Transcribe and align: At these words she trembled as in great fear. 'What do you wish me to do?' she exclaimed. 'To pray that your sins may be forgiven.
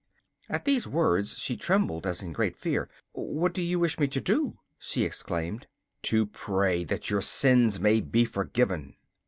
At 0.49 0.65
these 0.65 0.87
words 0.87 1.37
she 1.37 1.55
trembled 1.55 2.07
as 2.07 2.23
in 2.23 2.33
great 2.33 2.55
fear. 2.55 2.89
'What 3.11 3.53
do 3.53 3.61
you 3.61 3.79
wish 3.79 3.99
me 3.99 4.07
to 4.07 4.19
do?' 4.19 4.57
she 4.79 5.03
exclaimed. 5.03 5.67
'To 6.01 6.25
pray 6.25 6.83
that 6.85 7.11
your 7.11 7.21
sins 7.21 7.79
may 7.79 8.01
be 8.01 8.25
forgiven. 8.25 8.95